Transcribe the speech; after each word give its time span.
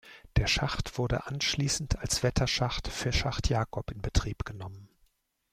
Der 0.35 0.47
Schacht 0.47 0.97
wurde 0.97 1.27
anschließend 1.27 1.99
als 1.99 2.23
Wetterschacht 2.23 2.87
für 2.87 3.13
Schacht 3.13 3.49
Jacob 3.49 3.91
in 3.91 4.01
Betrieb 4.01 4.45
genommen. 4.45 4.89